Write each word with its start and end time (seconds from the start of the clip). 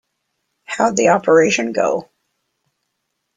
How'd 0.63 0.97
the 0.97 1.09
operation 1.09 1.73
go? 1.73 2.09